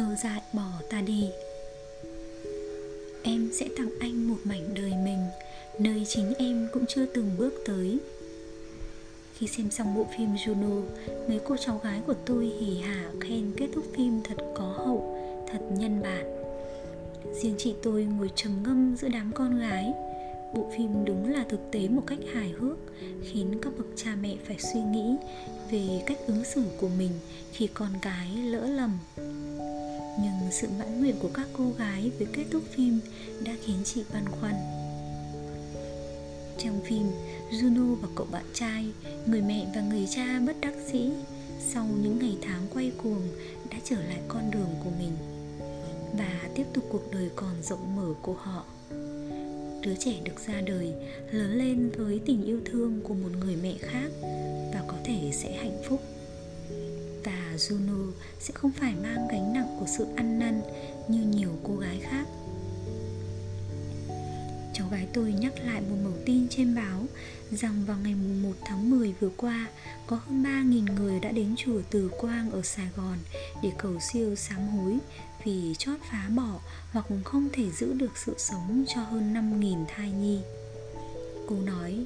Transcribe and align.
thơ 0.00 0.14
dại 0.22 0.40
bỏ 0.52 0.70
ta 0.90 1.00
đi 1.00 1.30
em 3.22 3.50
sẽ 3.52 3.68
tặng 3.76 3.90
anh 4.00 4.28
một 4.28 4.36
mảnh 4.44 4.74
đời 4.74 4.92
mình 5.04 5.18
nơi 5.78 6.04
chính 6.08 6.34
em 6.38 6.68
cũng 6.72 6.84
chưa 6.88 7.06
từng 7.06 7.30
bước 7.38 7.54
tới 7.66 7.98
khi 9.34 9.46
xem 9.46 9.70
xong 9.70 9.94
bộ 9.94 10.06
phim 10.16 10.34
Juno, 10.34 10.82
mấy 11.28 11.40
cô 11.44 11.56
cháu 11.56 11.80
gái 11.84 12.00
của 12.06 12.14
tôi 12.26 12.46
hỉ 12.60 12.80
hả 12.80 13.10
khen 13.20 13.52
kết 13.56 13.68
thúc 13.74 13.84
phim 13.96 14.20
thật 14.24 14.36
có 14.54 14.64
hậu, 14.64 15.18
thật 15.52 15.58
nhân 15.78 16.02
bản. 16.02 16.42
Riêng 17.42 17.54
chị 17.58 17.74
tôi 17.82 18.04
ngồi 18.04 18.30
trầm 18.34 18.52
ngâm 18.64 18.96
giữa 18.96 19.08
đám 19.08 19.32
con 19.34 19.58
gái. 19.58 19.92
Bộ 20.54 20.70
phim 20.76 21.04
đúng 21.04 21.32
là 21.32 21.44
thực 21.48 21.60
tế 21.72 21.88
một 21.88 22.02
cách 22.06 22.18
hài 22.34 22.48
hước, 22.48 22.78
khiến 23.22 23.58
các 23.62 23.72
bậc 23.78 23.86
cha 23.96 24.16
mẹ 24.22 24.36
phải 24.46 24.56
suy 24.58 24.80
nghĩ 24.80 25.16
về 25.70 26.02
cách 26.06 26.18
ứng 26.26 26.44
xử 26.44 26.64
của 26.80 26.88
mình 26.98 27.12
khi 27.52 27.66
con 27.66 27.90
cái 28.02 28.28
lỡ 28.36 28.66
lầm. 28.66 28.98
Nhưng 30.18 30.50
sự 30.50 30.68
mãn 30.78 31.00
nguyện 31.00 31.16
của 31.22 31.30
các 31.34 31.46
cô 31.52 31.70
gái 31.78 32.10
với 32.18 32.28
kết 32.32 32.44
thúc 32.50 32.62
phim 32.70 33.00
đã 33.44 33.52
khiến 33.64 33.76
chị 33.84 34.02
băn 34.12 34.24
khoăn. 34.40 34.54
Trong 36.58 36.80
phim, 36.84 37.06
Juno 37.50 37.94
và 37.94 38.08
cậu 38.14 38.26
bạn 38.32 38.44
trai, 38.54 38.86
người 39.26 39.42
mẹ 39.42 39.66
và 39.74 39.80
người 39.80 40.06
cha 40.10 40.40
bất 40.46 40.56
đắc 40.60 40.74
dĩ 40.92 41.10
sau 41.74 41.86
những 42.02 42.18
ngày 42.18 42.36
tháng 42.42 42.66
quay 42.74 42.92
cuồng 43.02 43.22
đã 43.70 43.76
trở 43.84 43.96
lại 43.96 44.20
con 44.28 44.50
đường 44.50 44.74
của 44.84 44.90
mình 44.98 45.12
và 46.18 46.48
tiếp 46.54 46.64
tục 46.74 46.84
cuộc 46.90 47.12
đời 47.12 47.30
còn 47.36 47.62
rộng 47.62 47.96
mở 47.96 48.14
của 48.22 48.34
họ. 48.34 48.64
Đứa 49.82 49.94
trẻ 49.98 50.20
được 50.24 50.40
ra 50.46 50.60
đời, 50.60 50.92
lớn 51.30 51.58
lên 51.58 51.90
với 51.98 52.20
tình 52.26 52.44
yêu 52.44 52.60
thương 52.64 53.00
của 53.04 53.14
một 53.14 53.30
người 53.40 53.56
mẹ 53.62 53.74
khác 53.80 54.10
và 54.74 54.84
có 54.86 54.94
thể 55.04 55.30
sẽ 55.32 55.52
hạnh 55.52 55.82
phúc. 55.88 56.00
Juno 57.60 58.12
sẽ 58.40 58.54
không 58.54 58.72
phải 58.72 58.94
mang 59.02 59.28
gánh 59.30 59.52
nặng 59.52 59.76
của 59.80 59.86
sự 59.86 60.06
ăn 60.16 60.38
năn 60.38 60.62
như 61.08 61.22
nhiều 61.22 61.50
cô 61.64 61.76
gái 61.76 62.00
khác 62.02 62.26
cháu 64.74 64.88
gái 64.90 65.06
tôi 65.12 65.32
nhắc 65.32 65.52
lại 65.64 65.80
một 65.80 65.96
mẩu 66.04 66.12
tin 66.26 66.48
trên 66.48 66.74
báo 66.74 67.04
rằng 67.50 67.84
vào 67.86 67.96
ngày 68.02 68.14
1 68.14 68.50
tháng 68.64 68.90
10 68.90 69.14
vừa 69.20 69.30
qua 69.36 69.66
có 70.06 70.16
hơn 70.16 70.42
3.000 70.42 70.94
người 70.94 71.20
đã 71.20 71.32
đến 71.32 71.54
chùa 71.56 71.80
Từ 71.90 72.10
Quang 72.18 72.50
ở 72.50 72.62
Sài 72.62 72.88
Gòn 72.96 73.18
để 73.62 73.72
cầu 73.78 73.92
siêu 74.12 74.34
sám 74.34 74.68
hối 74.68 74.98
vì 75.44 75.74
chót 75.78 75.98
phá 76.10 76.28
bỏ 76.36 76.60
hoặc 76.92 77.06
không 77.24 77.48
thể 77.52 77.70
giữ 77.70 77.92
được 77.92 78.16
sự 78.16 78.34
sống 78.38 78.84
cho 78.94 79.00
hơn 79.02 79.34
5.000 79.34 79.84
thai 79.88 80.10
nhi. 80.10 80.40
Cô 81.48 81.56
nói, 81.66 82.04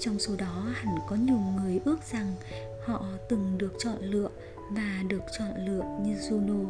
trong 0.00 0.18
số 0.18 0.36
đó 0.36 0.72
hẳn 0.74 0.98
có 1.08 1.16
nhiều 1.16 1.38
người 1.38 1.80
ước 1.84 1.98
rằng 2.12 2.34
họ 2.86 3.04
từng 3.28 3.58
được 3.58 3.72
chọn 3.78 3.98
lựa 4.00 4.28
và 4.70 5.02
được 5.08 5.22
chọn 5.38 5.66
lựa 5.66 5.84
như 6.02 6.14
Juno. 6.14 6.66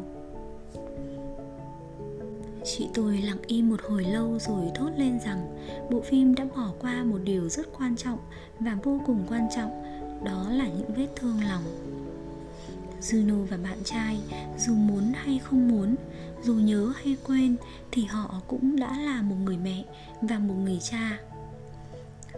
Chị 2.63 2.87
tôi 2.93 3.17
lặng 3.17 3.41
im 3.47 3.69
một 3.69 3.81
hồi 3.89 4.03
lâu 4.03 4.39
rồi 4.39 4.71
thốt 4.75 4.89
lên 4.97 5.19
rằng 5.19 5.57
bộ 5.91 6.01
phim 6.01 6.35
đã 6.35 6.45
bỏ 6.55 6.73
qua 6.79 7.03
một 7.03 7.19
điều 7.23 7.49
rất 7.49 7.67
quan 7.77 7.95
trọng 7.95 8.19
và 8.59 8.77
vô 8.83 9.01
cùng 9.05 9.25
quan 9.29 9.47
trọng, 9.55 9.83
đó 10.23 10.49
là 10.49 10.67
những 10.67 10.93
vết 10.97 11.07
thương 11.15 11.39
lòng. 11.49 11.63
Juno 13.01 13.45
và 13.45 13.57
bạn 13.57 13.77
trai 13.83 14.19
dù 14.57 14.73
muốn 14.73 15.11
hay 15.15 15.39
không 15.43 15.67
muốn, 15.67 15.95
dù 16.43 16.53
nhớ 16.53 16.93
hay 17.03 17.17
quên 17.27 17.55
thì 17.91 18.05
họ 18.05 18.41
cũng 18.47 18.75
đã 18.79 18.97
là 18.99 19.21
một 19.21 19.35
người 19.43 19.57
mẹ 19.57 19.85
và 20.21 20.39
một 20.39 20.55
người 20.63 20.79
cha. 20.81 21.19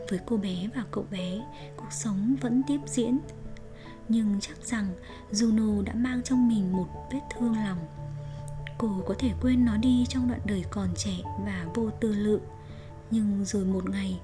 Với 0.09 0.19
cô 0.25 0.37
bé 0.37 0.69
và 0.75 0.83
cậu 0.91 1.05
bé, 1.11 1.41
cuộc 1.77 1.91
sống 1.91 2.35
vẫn 2.41 2.61
tiếp 2.67 2.79
diễn. 2.85 3.17
Nhưng 4.09 4.39
chắc 4.39 4.65
rằng 4.65 4.87
Juno 5.31 5.83
đã 5.83 5.93
mang 5.93 6.23
trong 6.23 6.47
mình 6.47 6.71
một 6.71 6.87
vết 7.11 7.19
thương 7.35 7.55
lòng. 7.55 7.77
Cô 8.77 9.01
có 9.07 9.15
thể 9.19 9.31
quên 9.41 9.65
nó 9.65 9.77
đi 9.77 10.05
trong 10.09 10.27
đoạn 10.27 10.41
đời 10.45 10.63
còn 10.69 10.89
trẻ 10.95 11.17
và 11.45 11.65
vô 11.75 11.89
tư 11.89 12.13
lự. 12.13 12.39
Nhưng 13.11 13.45
rồi 13.45 13.65
một 13.65 13.89
ngày, 13.89 14.19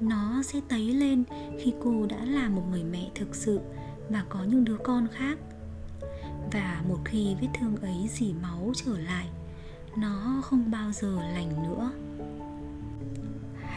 nó 0.00 0.42
sẽ 0.42 0.60
tấy 0.68 0.94
lên 0.94 1.24
khi 1.58 1.74
cô 1.84 2.06
đã 2.06 2.24
là 2.24 2.48
một 2.48 2.62
người 2.70 2.84
mẹ 2.84 3.10
thực 3.14 3.34
sự 3.34 3.60
và 4.08 4.24
có 4.28 4.44
những 4.44 4.64
đứa 4.64 4.76
con 4.84 5.06
khác. 5.12 5.38
Và 6.52 6.82
một 6.88 6.98
khi 7.04 7.36
vết 7.40 7.48
thương 7.60 7.76
ấy 7.76 8.08
dỉ 8.10 8.32
máu 8.42 8.72
trở 8.76 8.98
lại, 8.98 9.26
nó 9.96 10.42
không 10.44 10.70
bao 10.70 10.92
giờ 10.92 11.18
lành 11.34 11.62
nữa 11.62 11.90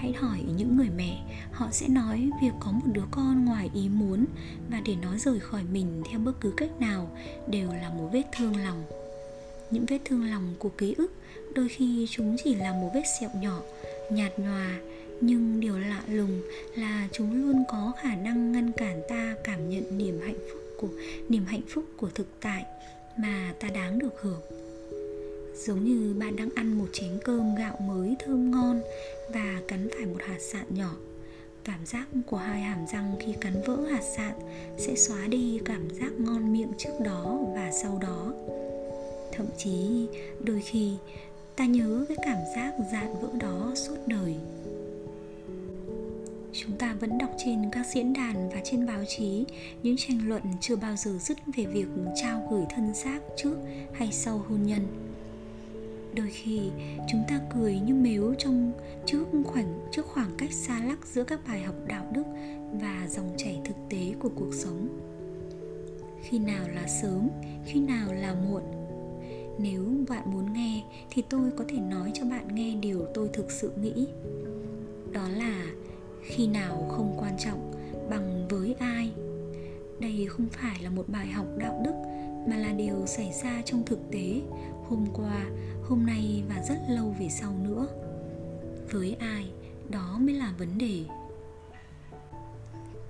hãy 0.04 0.14
hỏi 0.14 0.40
những 0.58 0.78
người 0.78 0.90
mẹ, 0.98 1.24
họ 1.52 1.68
sẽ 1.72 1.88
nói 1.88 2.30
việc 2.42 2.52
có 2.60 2.72
một 2.72 2.88
đứa 2.94 3.06
con 3.12 3.46
ngoài 3.46 3.70
ý 3.74 3.90
muốn 3.90 4.26
và 4.70 4.82
để 4.86 4.96
nó 5.02 5.18
rời 5.18 5.40
khỏi 5.40 5.64
mình 5.72 6.04
theo 6.10 6.20
bất 6.20 6.42
cứ 6.42 6.54
cách 6.58 6.82
nào 6.82 7.18
đều 7.48 7.70
là 7.70 7.90
một 7.90 8.10
vết 8.14 8.24
thương 8.38 8.56
lòng. 8.56 8.84
Những 9.72 9.86
vết 9.86 10.00
thương 10.06 10.32
lòng 10.32 10.56
của 10.60 10.70
ký 10.70 10.96
ức 10.98 11.12
đôi 11.56 11.70
khi 11.70 12.08
chúng 12.10 12.36
chỉ 12.44 12.56
là 12.56 12.72
một 12.72 12.92
vết 12.94 13.04
sẹo 13.20 13.30
nhỏ, 13.42 13.62
nhạt 14.12 14.40
nhòa, 14.40 14.80
nhưng 15.22 15.60
điều 15.60 15.80
lạ 15.80 16.02
lùng 16.08 16.42
là 16.76 17.08
chúng 17.12 17.42
luôn 17.42 17.64
có 17.70 17.94
khả 18.02 18.16
năng 18.16 18.52
ngăn 18.52 18.72
cản 18.72 19.02
ta 19.10 19.36
cảm 19.44 19.70
nhận 19.70 19.98
niềm 19.98 20.20
hạnh 20.26 20.40
phúc 20.52 20.62
của, 20.78 20.90
niềm 21.30 21.46
hạnh 21.46 21.64
phúc 21.68 21.86
của 21.98 22.10
thực 22.16 22.28
tại 22.42 22.66
mà 23.18 23.54
ta 23.60 23.70
đáng 23.70 24.00
được 24.00 24.22
hưởng 24.22 24.42
giống 25.56 25.84
như 25.84 26.16
bạn 26.20 26.36
đang 26.36 26.50
ăn 26.56 26.74
một 26.74 26.88
chén 26.92 27.20
cơm 27.24 27.56
gạo 27.56 27.78
mới 27.88 28.16
thơm 28.26 28.52
ngon 28.52 28.82
và 29.34 29.62
cắn 29.68 29.88
phải 29.96 30.06
một 30.06 30.20
hạt 30.26 30.40
sạn 30.40 30.66
nhỏ. 30.70 30.96
Cảm 31.64 31.86
giác 31.86 32.08
của 32.28 32.38
hai 32.38 32.62
hàm 32.62 32.86
răng 32.94 33.16
khi 33.20 33.34
cắn 33.42 33.54
vỡ 33.66 33.78
hạt 33.92 34.04
sạn 34.18 34.34
sẽ 34.78 34.96
xóa 34.96 35.28
đi 35.28 35.60
cảm 35.66 35.90
giác 35.90 36.12
ngon 36.20 36.54
miệng 36.54 36.72
trước 36.78 36.94
đó 37.06 37.40
và 37.56 37.72
sau 37.72 38.00
đó. 38.02 38.34
Thậm 39.32 39.46
chí, 39.58 40.08
đôi 40.44 40.62
khi, 40.62 40.94
ta 41.56 41.66
nhớ 41.66 42.06
cái 42.08 42.18
cảm 42.26 42.38
giác 42.56 42.74
dạn 42.92 43.14
vỡ 43.22 43.30
đó 43.40 43.72
suốt 43.76 43.98
đời. 44.08 44.36
Chúng 46.54 46.78
ta 46.78 46.96
vẫn 47.00 47.18
đọc 47.18 47.30
trên 47.38 47.70
các 47.72 47.86
diễn 47.94 48.14
đàn 48.14 48.50
và 48.50 48.62
trên 48.64 48.86
báo 48.86 49.04
chí 49.08 49.46
những 49.84 49.96
tranh 49.98 50.20
luận 50.28 50.42
chưa 50.62 50.76
bao 50.76 50.96
giờ 50.96 51.12
dứt 51.22 51.38
về 51.58 51.66
việc 51.66 51.88
trao 52.22 52.48
gửi 52.52 52.64
thân 52.76 52.94
xác 52.96 53.20
trước 53.38 53.56
hay 53.94 54.12
sau 54.12 54.46
hôn 54.50 54.64
nhân 54.64 55.13
đôi 56.16 56.30
khi 56.30 56.62
chúng 57.08 57.24
ta 57.28 57.40
cười 57.54 57.80
như 57.80 57.94
mếu 57.94 58.34
trong 58.38 58.72
trước 59.06 59.26
khoảng 59.46 59.80
trước 59.92 60.06
khoảng 60.06 60.32
cách 60.38 60.52
xa 60.52 60.84
lắc 60.84 61.06
giữa 61.06 61.24
các 61.24 61.40
bài 61.48 61.62
học 61.62 61.76
đạo 61.88 62.06
đức 62.14 62.24
và 62.82 63.08
dòng 63.10 63.34
chảy 63.38 63.62
thực 63.66 63.76
tế 63.90 64.14
của 64.20 64.30
cuộc 64.36 64.54
sống. 64.54 65.00
Khi 66.22 66.40
nào 66.40 66.68
là 66.70 66.88
sớm, 66.88 67.30
khi 67.66 67.80
nào 67.80 68.14
là 68.14 68.34
muộn? 68.34 68.62
Nếu 69.60 69.86
bạn 70.10 70.32
muốn 70.32 70.54
nghe, 70.54 70.84
thì 71.10 71.24
tôi 71.30 71.52
có 71.58 71.66
thể 71.68 71.78
nói 71.78 72.12
cho 72.14 72.26
bạn 72.26 72.56
nghe 72.56 72.76
điều 72.76 73.06
tôi 73.14 73.30
thực 73.34 73.52
sự 73.52 73.72
nghĩ. 73.82 74.08
Đó 75.12 75.28
là, 75.30 75.66
khi 76.22 76.48
nào 76.48 76.88
không 76.92 77.16
quan 77.18 77.38
trọng, 77.38 77.74
bằng 78.10 78.48
với 78.50 78.76
ai? 78.80 79.12
Đây 80.00 80.26
không 80.30 80.48
phải 80.52 80.84
là 80.84 80.90
một 80.90 81.06
bài 81.08 81.28
học 81.28 81.46
đạo 81.58 81.82
đức, 81.86 81.94
mà 82.48 82.58
là 82.58 82.74
điều 82.74 83.06
xảy 83.06 83.32
ra 83.44 83.62
trong 83.66 83.84
thực 83.86 84.00
tế 84.12 84.42
hôm 84.94 85.06
qua, 85.14 85.46
hôm 85.90 86.06
nay 86.06 86.44
và 86.50 86.64
rất 86.70 86.78
lâu 86.90 87.16
về 87.20 87.30
sau 87.30 87.52
nữa. 87.64 87.88
Với 88.92 89.16
ai, 89.20 89.52
đó 89.90 90.18
mới 90.20 90.36
là 90.36 90.54
vấn 90.58 90.78
đề. 90.78 91.06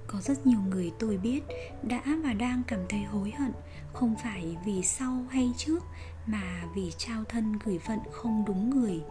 Có 0.08 0.22
rất 0.22 0.48
nhiều 0.48 0.60
người 0.70 0.92
tôi 1.00 1.18
biết 1.18 1.44
đã 1.84 2.02
và 2.24 2.34
đang 2.34 2.62
cảm 2.68 2.80
thấy 2.90 3.04
hối 3.04 3.32
hận, 3.32 3.52
không 3.94 4.16
phải 4.24 4.58
vì 4.66 4.82
sau 4.84 5.26
hay 5.30 5.52
trước 5.58 5.84
mà 6.26 6.64
vì 6.76 6.92
trao 6.98 7.24
thân 7.24 7.54
gửi 7.66 7.80
phận 7.80 8.00
không 8.12 8.44
đúng 8.48 8.70
người. 8.70 9.02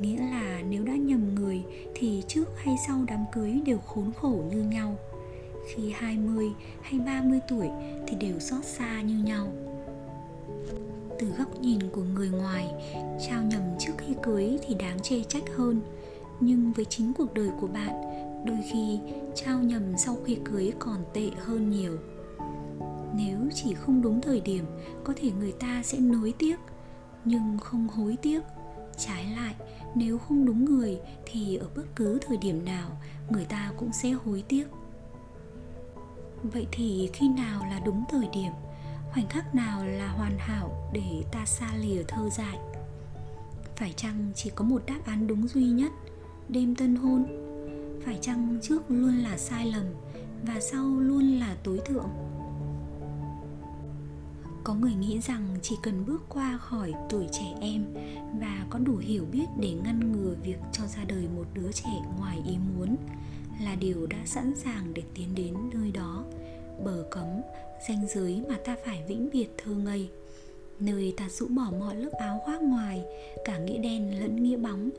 Nghĩa 0.00 0.18
là 0.18 0.62
nếu 0.68 0.84
đã 0.84 0.96
nhầm 0.96 1.34
người 1.34 1.62
thì 1.94 2.22
trước 2.28 2.48
hay 2.56 2.76
sau 2.86 3.04
đám 3.06 3.24
cưới 3.32 3.60
đều 3.66 3.78
khốn 3.78 4.12
khổ 4.20 4.44
như 4.50 4.62
nhau. 4.62 4.96
Khi 5.74 5.92
20 5.96 6.48
hay 6.82 7.00
30 7.00 7.40
tuổi 7.48 7.68
thì 8.06 8.16
đều 8.16 8.38
xót 8.38 8.64
xa 8.64 9.00
như 9.00 9.14
nhau 9.24 9.52
từ 11.22 11.28
góc 11.38 11.60
nhìn 11.60 11.78
của 11.92 12.02
người 12.14 12.30
ngoài, 12.30 12.74
trao 13.28 13.42
nhầm 13.42 13.62
trước 13.78 13.92
khi 13.98 14.14
cưới 14.22 14.58
thì 14.66 14.74
đáng 14.74 15.00
chê 15.00 15.22
trách 15.28 15.42
hơn. 15.56 15.80
Nhưng 16.40 16.72
với 16.72 16.84
chính 16.84 17.12
cuộc 17.14 17.34
đời 17.34 17.50
của 17.60 17.66
bạn, 17.66 18.02
đôi 18.46 18.58
khi 18.72 19.00
trao 19.34 19.58
nhầm 19.58 19.82
sau 19.96 20.16
khi 20.24 20.38
cưới 20.44 20.72
còn 20.78 21.04
tệ 21.12 21.30
hơn 21.38 21.70
nhiều. 21.70 21.98
Nếu 23.14 23.38
chỉ 23.54 23.74
không 23.74 24.02
đúng 24.02 24.20
thời 24.20 24.40
điểm, 24.40 24.64
có 25.04 25.12
thể 25.16 25.30
người 25.30 25.52
ta 25.52 25.82
sẽ 25.84 25.98
nối 25.98 26.34
tiếc, 26.38 26.56
nhưng 27.24 27.58
không 27.58 27.88
hối 27.88 28.16
tiếc. 28.22 28.40
Trái 28.98 29.26
lại, 29.36 29.54
nếu 29.94 30.18
không 30.18 30.46
đúng 30.46 30.64
người 30.64 31.00
thì 31.26 31.56
ở 31.56 31.66
bất 31.76 31.84
cứ 31.96 32.18
thời 32.26 32.36
điểm 32.36 32.64
nào, 32.64 32.90
người 33.30 33.44
ta 33.44 33.72
cũng 33.76 33.92
sẽ 33.92 34.10
hối 34.10 34.44
tiếc. 34.48 34.64
Vậy 36.42 36.66
thì 36.72 37.10
khi 37.12 37.28
nào 37.28 37.66
là 37.70 37.80
đúng 37.84 38.04
thời 38.10 38.28
điểm? 38.32 38.52
Khoảnh 39.12 39.28
khắc 39.28 39.54
nào 39.54 39.84
là 39.86 40.08
hoàn 40.08 40.38
hảo 40.38 40.90
để 40.92 41.24
ta 41.32 41.46
xa 41.46 41.74
lìa 41.80 42.02
thơ 42.08 42.30
dại? 42.30 42.58
Phải 43.76 43.92
chăng 43.96 44.32
chỉ 44.34 44.50
có 44.54 44.64
một 44.64 44.82
đáp 44.86 45.00
án 45.04 45.26
đúng 45.26 45.48
duy 45.48 45.64
nhất, 45.64 45.92
đêm 46.48 46.74
tân 46.74 46.96
hôn? 46.96 47.24
Phải 48.04 48.18
chăng 48.22 48.58
trước 48.62 48.90
luôn 48.90 49.16
là 49.16 49.38
sai 49.38 49.66
lầm 49.66 49.84
và 50.42 50.60
sau 50.60 50.84
luôn 50.84 51.38
là 51.38 51.56
tối 51.64 51.80
thượng? 51.84 52.08
Có 54.64 54.74
người 54.74 54.94
nghĩ 54.94 55.20
rằng 55.20 55.56
chỉ 55.62 55.76
cần 55.82 56.04
bước 56.06 56.22
qua 56.28 56.58
khỏi 56.58 56.92
tuổi 57.10 57.26
trẻ 57.32 57.54
em 57.60 57.84
và 58.40 58.66
có 58.70 58.78
đủ 58.78 58.96
hiểu 58.96 59.24
biết 59.32 59.46
để 59.60 59.72
ngăn 59.84 60.12
ngừa 60.12 60.34
việc 60.42 60.58
cho 60.72 60.86
ra 60.86 61.04
đời 61.04 61.28
một 61.36 61.46
đứa 61.54 61.72
trẻ 61.72 62.02
ngoài 62.18 62.42
ý 62.46 62.56
muốn 62.76 62.96
là 63.60 63.74
điều 63.74 64.06
đã 64.06 64.18
sẵn 64.24 64.54
sàng 64.56 64.94
để 64.94 65.02
tiến 65.14 65.34
đến 65.34 65.54
nơi 65.74 65.92
đó 65.92 66.24
bờ 66.84 67.04
cấm 67.10 67.26
ranh 67.88 68.06
giới 68.08 68.42
mà 68.48 68.58
ta 68.64 68.76
phải 68.84 69.02
vĩnh 69.08 69.28
biệt 69.32 69.48
thơ 69.58 69.72
ngây. 69.72 70.08
Nơi 70.80 71.14
ta 71.16 71.28
rũ 71.28 71.46
bỏ 71.48 71.66
mọi 71.80 71.96
lớp 71.96 72.10
áo 72.18 72.40
khoác 72.44 72.62
ngoài, 72.62 73.02
cả 73.44 73.58
nghĩa 73.58 73.78
đen 73.78 74.20
lẫn 74.20 74.42
nghĩa 74.42 74.56
bóng. 74.56 74.90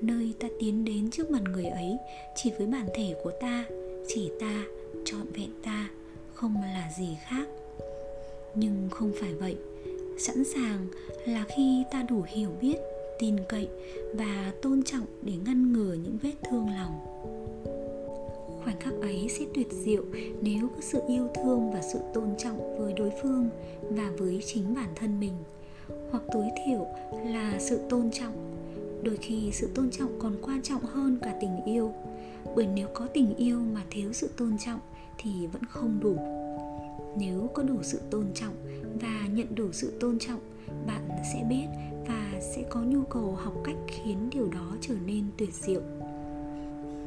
Nơi 0.00 0.34
ta 0.40 0.48
tiến 0.60 0.84
đến 0.84 1.10
trước 1.10 1.30
mặt 1.30 1.42
người 1.42 1.64
ấy, 1.64 1.96
chỉ 2.36 2.52
với 2.58 2.66
bản 2.66 2.86
thể 2.94 3.14
của 3.22 3.32
ta, 3.40 3.64
chỉ 4.08 4.30
ta, 4.40 4.64
trọn 5.04 5.32
vẹn 5.32 5.50
ta, 5.64 5.90
không 6.34 6.54
là 6.62 6.90
gì 6.98 7.16
khác. 7.28 7.48
Nhưng 8.54 8.88
không 8.90 9.12
phải 9.20 9.34
vậy. 9.34 9.56
Sẵn 10.18 10.44
sàng 10.44 10.86
là 11.26 11.44
khi 11.56 11.84
ta 11.90 12.02
đủ 12.02 12.24
hiểu 12.28 12.50
biết, 12.60 12.76
tin 13.18 13.36
cậy 13.48 13.68
và 14.14 14.52
tôn 14.62 14.82
trọng 14.82 15.06
để 15.22 15.32
ngăn 15.44 15.72
ngừa 15.72 15.94
những 15.94 16.18
vết 16.22 16.34
thương 16.50 16.68
lòng 16.76 17.09
khoảnh 18.64 18.80
khắc 18.80 18.94
ấy 19.00 19.28
sẽ 19.28 19.44
tuyệt 19.54 19.66
diệu 19.70 20.02
nếu 20.42 20.68
có 20.68 20.80
sự 20.80 21.00
yêu 21.08 21.28
thương 21.34 21.70
và 21.72 21.82
sự 21.82 21.98
tôn 22.14 22.28
trọng 22.38 22.78
với 22.78 22.92
đối 22.92 23.10
phương 23.22 23.48
và 23.82 24.12
với 24.18 24.42
chính 24.46 24.74
bản 24.74 24.88
thân 24.96 25.20
mình. 25.20 25.34
Hoặc 26.10 26.22
tối 26.32 26.44
thiểu 26.64 26.86
là 27.24 27.56
sự 27.58 27.80
tôn 27.88 28.10
trọng. 28.10 28.56
Đôi 29.02 29.16
khi 29.16 29.50
sự 29.52 29.68
tôn 29.74 29.90
trọng 29.90 30.18
còn 30.18 30.36
quan 30.42 30.62
trọng 30.62 30.82
hơn 30.82 31.18
cả 31.22 31.34
tình 31.40 31.64
yêu, 31.64 31.92
bởi 32.56 32.66
nếu 32.74 32.88
có 32.94 33.06
tình 33.14 33.34
yêu 33.36 33.60
mà 33.74 33.84
thiếu 33.90 34.12
sự 34.12 34.30
tôn 34.36 34.58
trọng 34.64 34.80
thì 35.18 35.46
vẫn 35.46 35.62
không 35.64 36.00
đủ. 36.00 36.16
Nếu 37.18 37.50
có 37.54 37.62
đủ 37.62 37.76
sự 37.82 38.00
tôn 38.10 38.24
trọng 38.34 38.54
và 39.00 39.28
nhận 39.32 39.54
đủ 39.54 39.72
sự 39.72 39.92
tôn 40.00 40.18
trọng, 40.18 40.40
bạn 40.86 41.08
sẽ 41.32 41.44
biết 41.50 41.66
và 42.08 42.40
sẽ 42.40 42.62
có 42.70 42.80
nhu 42.80 43.02
cầu 43.02 43.32
học 43.32 43.54
cách 43.64 43.76
khiến 43.86 44.30
điều 44.30 44.48
đó 44.48 44.76
trở 44.80 44.94
nên 45.06 45.24
tuyệt 45.36 45.54
diệu 45.54 45.80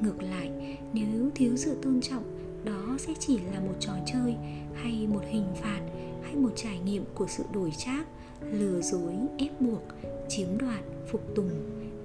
ngược 0.04 0.24
lại, 0.24 0.78
nếu 0.94 1.30
thiếu 1.36 1.56
sự 1.56 1.78
tôn 1.82 2.02
trọng, 2.02 2.24
đó 2.64 2.96
sẽ 3.00 3.14
chỉ 3.20 3.38
là 3.54 3.60
một 3.60 3.74
trò 3.80 3.94
chơi 4.06 4.36
hay 4.74 5.08
một 5.08 5.22
hình 5.30 5.48
phạt 5.62 5.82
hay 6.24 6.36
một 6.36 6.52
trải 6.56 6.80
nghiệm 6.80 7.04
của 7.14 7.28
sự 7.28 7.44
đổi 7.54 7.72
trác, 7.78 8.08
lừa 8.52 8.82
dối, 8.82 9.14
ép 9.38 9.62
buộc, 9.62 9.84
chiếm 10.30 10.48
đoạt, 10.58 10.84
phục 11.08 11.36
tùng, 11.36 11.50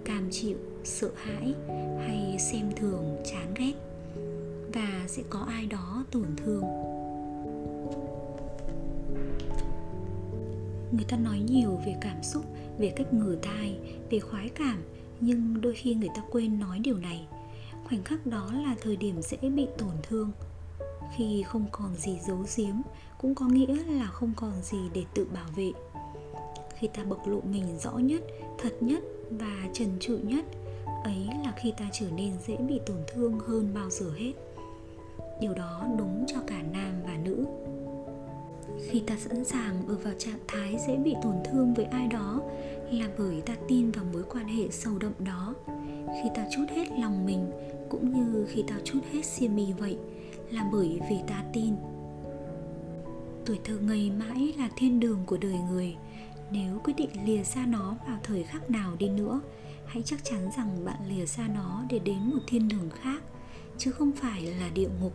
cam 0.04 0.28
chịu, 0.30 0.56
sợ 0.84 1.10
hãi 1.16 1.54
hay 1.98 2.36
xem 2.38 2.70
thường, 2.76 3.16
chán 3.24 3.54
ghét. 3.56 3.72
Và 4.72 5.04
sẽ 5.06 5.22
có 5.30 5.40
ai 5.40 5.66
đó 5.66 6.04
tổn 6.10 6.26
thương. 6.36 6.62
Người 10.92 11.04
ta 11.08 11.16
nói 11.16 11.38
nhiều 11.38 11.80
về 11.86 11.94
cảm 12.00 12.22
xúc, 12.22 12.44
về 12.78 12.92
cách 12.96 13.14
ngửa 13.14 13.36
thai 13.42 13.78
về 14.10 14.18
khoái 14.18 14.48
cảm, 14.48 14.82
nhưng 15.20 15.60
đôi 15.60 15.74
khi 15.74 15.94
người 15.94 16.10
ta 16.16 16.22
quên 16.30 16.58
nói 16.58 16.78
điều 16.78 16.96
này 16.96 17.26
khoảnh 17.88 18.02
khắc 18.02 18.26
đó 18.26 18.50
là 18.52 18.76
thời 18.82 18.96
điểm 18.96 19.22
dễ 19.22 19.48
bị 19.48 19.66
tổn 19.78 19.92
thương. 20.02 20.30
Khi 21.16 21.42
không 21.42 21.66
còn 21.72 21.96
gì 21.96 22.18
giấu 22.28 22.38
giếm, 22.56 22.74
cũng 23.18 23.34
có 23.34 23.46
nghĩa 23.46 23.84
là 23.84 24.06
không 24.06 24.32
còn 24.36 24.62
gì 24.62 24.78
để 24.94 25.04
tự 25.14 25.26
bảo 25.34 25.46
vệ. 25.56 25.72
Khi 26.78 26.88
ta 26.94 27.04
bộc 27.04 27.28
lộ 27.28 27.40
mình 27.40 27.78
rõ 27.78 27.90
nhất, 27.90 28.22
thật 28.58 28.76
nhất 28.80 29.02
và 29.30 29.68
trần 29.72 29.88
trụi 30.00 30.18
nhất, 30.18 30.44
ấy 31.04 31.26
là 31.44 31.52
khi 31.56 31.72
ta 31.78 31.84
trở 31.92 32.06
nên 32.16 32.32
dễ 32.46 32.56
bị 32.56 32.80
tổn 32.86 32.96
thương 33.14 33.38
hơn 33.38 33.74
bao 33.74 33.90
giờ 33.90 34.12
hết. 34.18 34.32
Điều 35.40 35.54
đó 35.54 35.86
đúng 35.98 36.24
cho 36.28 36.36
cả 36.46 36.62
nam 36.72 36.92
và 37.06 37.16
nữ. 37.24 37.46
Khi 38.90 39.00
ta 39.00 39.16
sẵn 39.16 39.44
sàng 39.44 39.88
ở 39.88 39.94
vào 39.94 40.14
trạng 40.18 40.38
thái 40.48 40.78
dễ 40.86 40.96
bị 40.96 41.14
tổn 41.22 41.34
thương 41.44 41.74
với 41.74 41.84
ai 41.84 42.06
đó 42.06 42.40
là 42.90 43.08
bởi 43.18 43.40
ta 43.46 43.56
tin 43.68 43.90
vào 43.90 44.04
mối 44.12 44.22
quan 44.30 44.48
hệ 44.48 44.68
sâu 44.70 44.98
đậm 44.98 45.12
đó. 45.18 45.54
Khi 46.06 46.30
ta 46.34 46.46
chút 46.56 46.64
hết 46.70 46.86
lòng 46.98 47.26
mình 47.26 47.50
cũng 47.90 48.12
như 48.12 48.46
khi 48.50 48.64
ta 48.68 48.74
chút 48.84 49.00
hết 49.12 49.24
xiêm 49.24 49.56
mì 49.56 49.72
vậy 49.72 49.98
là 50.50 50.68
bởi 50.72 51.00
vì 51.10 51.16
ta 51.26 51.44
tin. 51.52 51.74
Tuổi 53.46 53.58
thơ 53.64 53.78
ngây 53.78 54.10
mãi 54.10 54.54
là 54.58 54.68
thiên 54.76 55.00
đường 55.00 55.20
của 55.26 55.36
đời 55.36 55.58
người. 55.70 55.96
Nếu 56.50 56.80
quyết 56.84 56.94
định 56.96 57.10
lìa 57.24 57.44
xa 57.44 57.66
nó 57.66 57.96
vào 58.06 58.18
thời 58.22 58.42
khắc 58.42 58.70
nào 58.70 58.96
đi 58.98 59.08
nữa, 59.08 59.40
hãy 59.86 60.02
chắc 60.02 60.24
chắn 60.24 60.50
rằng 60.56 60.84
bạn 60.84 60.96
lìa 61.08 61.26
xa 61.26 61.48
nó 61.54 61.84
để 61.90 61.98
đến 61.98 62.30
một 62.30 62.40
thiên 62.46 62.68
đường 62.68 62.90
khác, 63.02 63.22
chứ 63.78 63.92
không 63.92 64.12
phải 64.12 64.42
là 64.42 64.68
địa 64.74 64.88
ngục. 65.00 65.12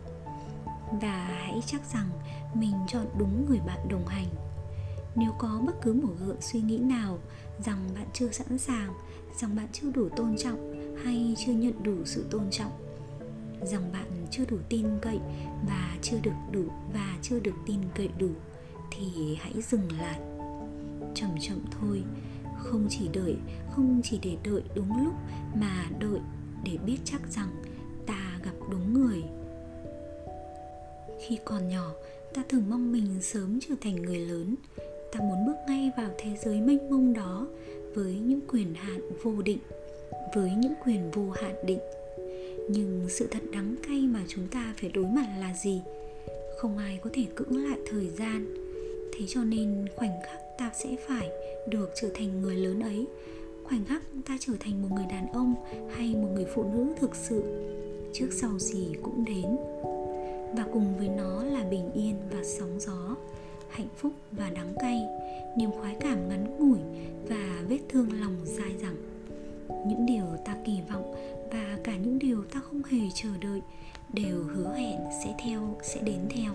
Và 1.02 1.24
hãy 1.24 1.60
chắc 1.66 1.80
rằng 1.94 2.08
mình 2.54 2.74
chọn 2.88 3.06
đúng 3.18 3.46
người 3.48 3.60
bạn 3.66 3.88
đồng 3.88 4.06
hành. 4.06 4.28
Nếu 5.16 5.32
có 5.38 5.60
bất 5.66 5.72
cứ 5.82 5.92
một 5.92 6.12
gợn 6.26 6.36
suy 6.40 6.60
nghĩ 6.60 6.78
nào 6.78 7.18
rằng 7.64 7.88
bạn 7.94 8.06
chưa 8.12 8.28
sẵn 8.32 8.58
sàng, 8.58 8.92
rằng 9.40 9.56
bạn 9.56 9.66
chưa 9.72 9.90
đủ 9.90 10.08
tôn 10.16 10.36
trọng 10.36 10.73
hay 11.02 11.34
chưa 11.46 11.52
nhận 11.52 11.82
đủ 11.82 11.94
sự 12.04 12.24
tôn 12.30 12.50
trọng? 12.50 12.72
Rằng 13.62 13.92
bạn 13.92 14.26
chưa 14.30 14.44
đủ 14.50 14.56
tin 14.68 14.86
cậy 15.02 15.18
và 15.68 15.96
chưa 16.02 16.18
được 16.22 16.30
đủ, 16.52 16.64
và 16.94 17.18
chưa 17.22 17.40
được 17.40 17.54
tin 17.66 17.80
cậy 17.94 18.08
đủ, 18.18 18.30
thì 18.90 19.36
hãy 19.40 19.52
dừng 19.62 19.88
lại. 20.00 20.20
Chậm 21.14 21.30
chậm 21.40 21.58
thôi, 21.80 22.02
không 22.58 22.86
chỉ 22.90 23.08
đợi, 23.12 23.36
không 23.70 24.00
chỉ 24.04 24.18
để 24.22 24.36
đợi 24.44 24.62
đúng 24.74 25.04
lúc 25.04 25.14
mà 25.54 25.86
đợi 25.98 26.20
để 26.64 26.78
biết 26.86 26.98
chắc 27.04 27.20
rằng 27.30 27.48
ta 28.06 28.38
gặp 28.44 28.54
đúng 28.70 28.94
người. 28.94 29.22
Khi 31.20 31.38
còn 31.44 31.68
nhỏ, 31.68 31.92
ta 32.34 32.42
thường 32.48 32.64
mong 32.70 32.92
mình 32.92 33.22
sớm 33.22 33.58
trở 33.68 33.74
thành 33.80 33.96
người 33.96 34.18
lớn. 34.18 34.54
Ta 35.12 35.20
muốn 35.20 35.46
bước 35.46 35.56
ngay 35.68 35.90
vào 35.96 36.10
thế 36.18 36.36
giới 36.44 36.60
mênh 36.60 36.90
mông 36.90 37.12
đó 37.12 37.46
với 37.94 38.14
những 38.14 38.40
quyền 38.48 38.74
hạn 38.74 39.00
vô 39.22 39.42
định 39.42 39.58
với 40.34 40.50
những 40.50 40.74
quyền 40.84 41.10
vô 41.10 41.30
hạn 41.30 41.54
định. 41.64 41.78
Nhưng 42.70 43.06
sự 43.08 43.28
thật 43.30 43.42
đắng 43.52 43.76
cay 43.88 44.00
mà 44.00 44.20
chúng 44.28 44.48
ta 44.48 44.74
phải 44.80 44.90
đối 44.90 45.06
mặt 45.06 45.26
là 45.40 45.54
gì? 45.62 45.82
Không 46.56 46.78
ai 46.78 46.98
có 47.02 47.10
thể 47.12 47.26
cưỡng 47.34 47.56
lại 47.68 47.78
thời 47.90 48.08
gian. 48.08 48.54
Thế 49.12 49.26
cho 49.28 49.44
nên 49.44 49.86
khoảnh 49.96 50.22
khắc 50.26 50.40
ta 50.58 50.70
sẽ 50.84 50.96
phải 51.08 51.30
được 51.68 51.90
trở 51.94 52.08
thành 52.14 52.42
người 52.42 52.56
lớn 52.56 52.80
ấy. 52.80 53.06
Khoảnh 53.64 53.84
khắc 53.84 54.02
ta 54.26 54.36
trở 54.40 54.52
thành 54.60 54.82
một 54.82 54.88
người 54.94 55.06
đàn 55.10 55.32
ông 55.32 55.54
hay 55.96 56.14
một 56.14 56.28
người 56.34 56.46
phụ 56.54 56.64
nữ 56.72 56.86
thực 57.00 57.14
sự, 57.14 57.42
trước 58.12 58.28
sau 58.30 58.58
gì 58.58 58.88
cũng 59.02 59.24
đến. 59.24 59.56
Và 60.56 60.64
cùng 60.72 60.98
với 60.98 61.08
nó 61.08 61.44
là 61.44 61.64
bình 61.70 61.90
yên 61.94 62.16
và 62.30 62.44
sóng 62.44 62.80
gió, 62.80 63.16
hạnh 63.68 63.88
phúc 63.96 64.12
và 64.32 64.50
đắng 64.50 64.74
cay, 64.80 65.02
niềm 65.58 65.70
khoái 65.70 65.96
cảm 66.00 66.28
ngắn 66.28 66.56
ngủi 66.58 66.78
và 67.28 67.62
vết 67.68 67.78
thương 67.88 68.20
lòng 68.20 68.36
dai 68.44 68.74
dẳng 68.82 69.13
những 69.86 70.06
điều 70.06 70.24
ta 70.44 70.56
kỳ 70.64 70.80
vọng 70.92 71.14
và 71.52 71.78
cả 71.84 71.96
những 71.96 72.18
điều 72.18 72.44
ta 72.44 72.60
không 72.60 72.82
hề 72.90 72.98
chờ 73.14 73.28
đợi 73.40 73.60
đều 74.12 74.42
hứa 74.54 74.74
hẹn 74.74 75.00
sẽ 75.24 75.34
theo, 75.44 75.76
sẽ 75.82 76.00
đến 76.00 76.20
theo. 76.30 76.52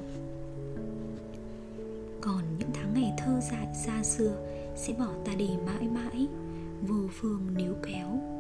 Còn 2.22 2.44
những 2.60 2.70
tháng 2.74 2.94
ngày 2.94 3.14
thơ 3.18 3.40
dại 3.52 3.68
xa 3.86 4.04
xưa 4.04 4.36
sẽ 4.76 4.94
bỏ 4.94 5.08
ta 5.26 5.36
đi 5.36 5.50
mãi 5.66 5.88
mãi, 5.88 6.28
vô 6.82 7.08
phương 7.12 7.54
níu 7.58 7.74
kéo. 7.88 8.39